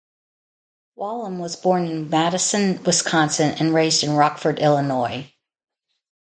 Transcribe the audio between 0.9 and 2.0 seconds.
Wallem was born